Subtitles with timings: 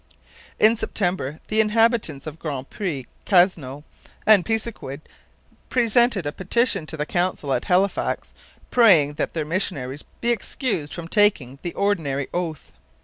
[0.59, 3.83] In September the inhabitants of Grand Pre, Canso,
[4.25, 5.01] and Pisiquid
[5.69, 8.33] presented a petition to the Council at Halifax,
[8.71, 12.71] praying that their missionaries be excused from taking the ordinary oath.